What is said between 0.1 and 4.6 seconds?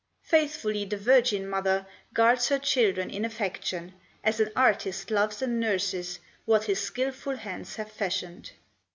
Faithfully the virgin mother Guards her children in affection, As an